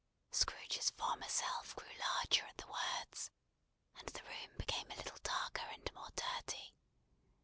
[0.31, 3.29] Scrooge's former self grew larger at the words,
[3.99, 6.73] and the room became a little darker and more dirty.